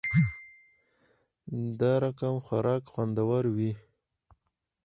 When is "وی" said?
3.55-3.71